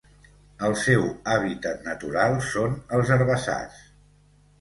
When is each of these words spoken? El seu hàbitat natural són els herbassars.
El 0.67 0.71
seu 0.83 1.03
hàbitat 1.33 1.83
natural 1.87 2.37
són 2.47 2.73
els 2.99 3.13
herbassars. 3.17 3.77